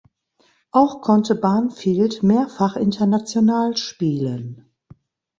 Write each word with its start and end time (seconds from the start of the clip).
Auch 0.71 1.01
konnte 1.03 1.35
Banfield 1.35 2.23
mehrfach 2.23 2.75
international 2.75 3.77
spielen. 3.77 4.65